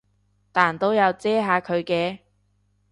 [0.51, 2.21] 但都有遮下佢嘅